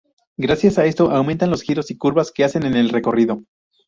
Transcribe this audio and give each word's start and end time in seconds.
Gracias 0.35 0.79
a 0.79 0.85
esto 0.85 1.11
aumentan 1.11 1.51
los 1.51 1.61
giros 1.61 1.91
y 1.91 1.95
curvas 1.95 2.31
que 2.31 2.43
hacen 2.43 2.63
en 2.65 2.73
el 2.73 2.89
recorrido. 2.89 3.43